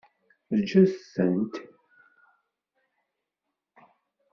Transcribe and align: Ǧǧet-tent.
Ǧǧet-tent. 0.59 1.55